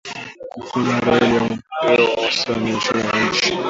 Kufunga 0.53 0.93
reli 1.05 1.35
ya 1.35 1.43
mwendo 1.45 2.03
wa 2.07 2.21
wastan 2.23 2.57
iliyojengwa 2.61 3.13
na 3.19 3.27
China 3.35 3.59